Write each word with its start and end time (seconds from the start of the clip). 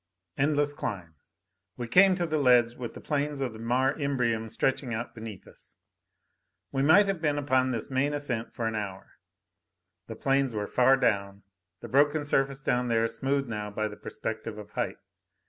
Endless 0.35 0.73
climb. 0.73 1.13
We 1.77 1.87
came 1.87 2.15
to 2.15 2.25
the 2.25 2.39
ledge 2.39 2.73
with 2.73 2.95
the 2.95 3.01
plains 3.01 3.39
of 3.39 3.53
the 3.53 3.59
Mare 3.59 3.93
Imbrium 3.93 4.49
stretching 4.49 4.95
out 4.95 5.13
beneath 5.13 5.45
us. 5.45 5.75
We 6.71 6.81
might 6.81 7.05
have 7.05 7.21
been 7.21 7.37
upon 7.37 7.69
this 7.69 7.91
main 7.91 8.11
ascent 8.11 8.51
for 8.51 8.65
an 8.65 8.73
hour; 8.73 9.19
the 10.07 10.15
plains 10.15 10.55
were 10.55 10.65
far 10.65 10.97
down, 10.97 11.43
the 11.81 11.87
broken 11.87 12.25
surface 12.25 12.63
down 12.63 12.87
there 12.87 13.07
smoothed 13.07 13.47
now 13.47 13.69
by 13.69 13.87
the 13.87 13.95
perspective 13.95 14.57
of 14.57 14.71
height. 14.71 14.97